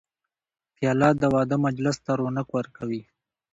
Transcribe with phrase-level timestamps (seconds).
[0.75, 3.01] پیاله د واده مجلس ته رونق ورکوي.